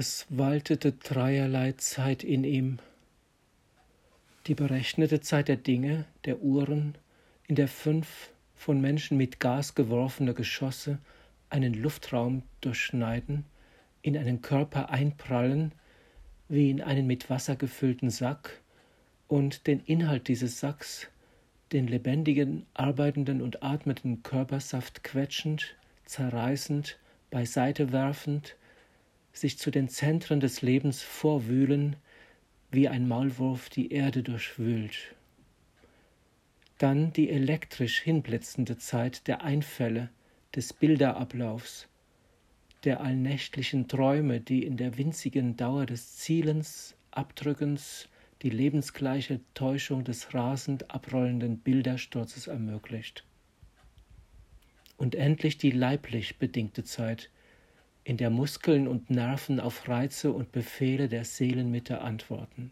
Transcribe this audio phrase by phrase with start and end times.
[0.00, 2.78] Es waltete dreierlei Zeit in ihm.
[4.46, 6.94] Die berechnete Zeit der Dinge, der Uhren,
[7.48, 11.00] in der fünf von Menschen mit Gas geworfene Geschosse
[11.50, 13.44] einen Luftraum durchschneiden,
[14.00, 15.72] in einen Körper einprallen,
[16.48, 18.60] wie in einen mit Wasser gefüllten Sack,
[19.26, 21.08] und den Inhalt dieses Sacks,
[21.72, 25.74] den lebendigen, arbeitenden und atmenden Körpersaft quetschend,
[26.04, 27.00] zerreißend,
[27.32, 28.54] beiseite werfend,
[29.32, 31.96] sich zu den Zentren des Lebens vorwühlen,
[32.70, 35.14] wie ein Maulwurf die Erde durchwühlt.
[36.78, 40.10] Dann die elektrisch hinblitzende Zeit der Einfälle,
[40.54, 41.88] des Bilderablaufs,
[42.84, 48.08] der allnächtlichen Träume, die in der winzigen Dauer des Zielens, Abdrückens,
[48.42, 53.24] die lebensgleiche Täuschung des rasend abrollenden Bildersturzes ermöglicht.
[54.96, 57.30] Und endlich die leiblich bedingte Zeit,
[58.08, 62.70] in der Muskeln und Nerven auf Reize und Befehle der Seelenmitte antworten.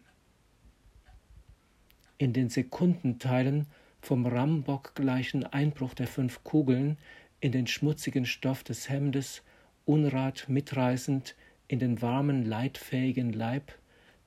[2.17, 3.67] In den Sekundenteilen
[4.01, 6.97] vom Rambock gleichen Einbruch der fünf Kugeln
[7.39, 9.43] in den schmutzigen Stoff des Hemdes,
[9.85, 11.35] Unrat mitreißend
[11.67, 13.71] in den warmen, leidfähigen Leib,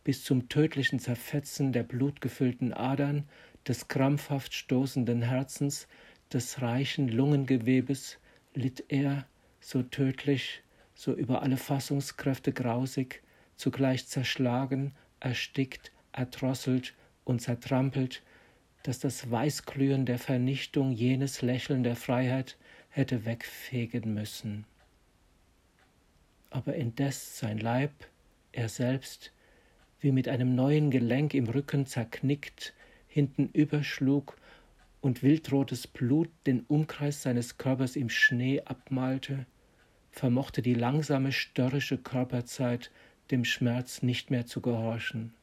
[0.04, 3.24] bis zum tödlichen Zerfetzen der blutgefüllten Adern,
[3.66, 5.88] des krampfhaft stoßenden Herzens,
[6.32, 8.18] des reichen Lungengewebes,
[8.54, 9.26] litt er,
[9.60, 10.62] so tödlich,
[11.00, 13.22] so über alle Fassungskräfte grausig,
[13.56, 16.92] zugleich zerschlagen, erstickt, erdrosselt
[17.24, 18.22] und zertrampelt,
[18.82, 22.58] dass das Weißglühen der Vernichtung jenes Lächeln der Freiheit
[22.90, 24.66] hätte wegfegen müssen.
[26.50, 27.92] Aber indes sein Leib,
[28.52, 29.32] er selbst,
[30.00, 32.74] wie mit einem neuen Gelenk im Rücken zerknickt,
[33.08, 34.36] hinten überschlug
[35.00, 39.46] und wildrotes Blut den Umkreis seines Körpers im Schnee abmalte,
[40.10, 42.90] vermochte die langsame störrische Körperzeit
[43.30, 45.34] dem Schmerz nicht mehr zu gehorchen.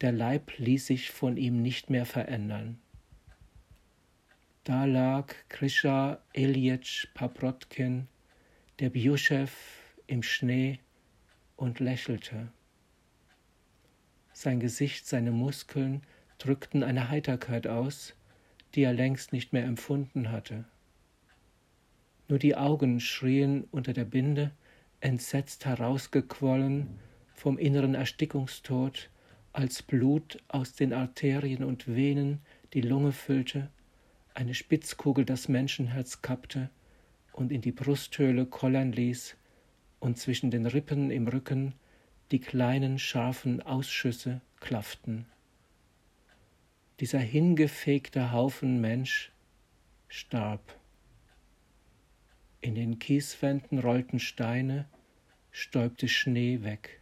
[0.00, 2.78] Der Leib ließ sich von ihm nicht mehr verändern.
[4.64, 8.08] Da lag Krisha Ilyich Paprotkin,
[8.78, 9.48] der Bjuschew,
[10.06, 10.80] im Schnee
[11.56, 12.48] und lächelte.
[14.32, 16.02] Sein Gesicht, seine Muskeln
[16.38, 18.14] drückten eine Heiterkeit aus,
[18.74, 20.64] die er längst nicht mehr empfunden hatte.
[22.30, 24.52] Nur die Augen schrien unter der Binde,
[25.00, 26.86] entsetzt herausgequollen
[27.34, 29.10] vom inneren Erstickungstod,
[29.52, 32.40] als Blut aus den Arterien und Venen
[32.72, 33.68] die Lunge füllte,
[34.32, 36.70] eine Spitzkugel das Menschenherz kappte
[37.32, 39.36] und in die Brusthöhle kollern ließ
[39.98, 41.74] und zwischen den Rippen im Rücken
[42.30, 45.26] die kleinen scharfen Ausschüsse klafften.
[47.00, 49.32] Dieser hingefegte Haufen Mensch
[50.06, 50.79] starb.
[52.62, 54.86] In den Kieswänden rollten Steine,
[55.50, 56.99] stäubte Schnee weg.